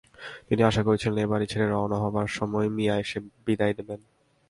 [0.47, 3.99] তিনি আশা করেছিলেন, এ-বাড়ি ছেড়ে রওনা হবার সময় মিয়া এসে বিদায় দেবেন।